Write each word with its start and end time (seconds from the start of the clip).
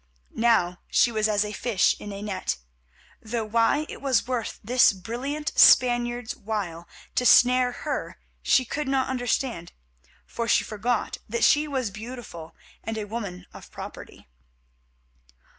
Now 0.33 0.79
she 0.89 1.11
was 1.11 1.27
as 1.29 1.45
a 1.45 1.51
fish 1.53 1.95
in 1.99 2.11
a 2.11 2.23
net, 2.23 2.57
though 3.21 3.45
why 3.45 3.85
it 3.87 4.01
was 4.01 4.25
worth 4.25 4.59
this 4.63 4.93
brilliant 4.93 5.51
Spaniard's 5.55 6.35
while 6.35 6.87
to 7.13 7.23
snare 7.23 7.71
her 7.71 8.17
she 8.41 8.65
could 8.65 8.87
not 8.87 9.09
understand, 9.09 9.73
for 10.25 10.47
she 10.47 10.63
forgot 10.63 11.19
that 11.29 11.43
she 11.43 11.67
was 11.67 11.91
beautiful 11.91 12.55
and 12.83 12.97
a 12.97 13.03
woman 13.05 13.45
of 13.53 13.69
property. 13.69 14.27